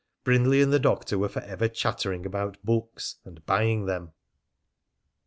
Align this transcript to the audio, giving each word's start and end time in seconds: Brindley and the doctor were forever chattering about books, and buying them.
Brindley 0.23 0.63
and 0.63 0.73
the 0.73 0.79
doctor 0.79 1.15
were 1.19 1.29
forever 1.29 1.67
chattering 1.67 2.25
about 2.25 2.57
books, 2.63 3.17
and 3.23 3.45
buying 3.45 3.85
them. 3.85 4.13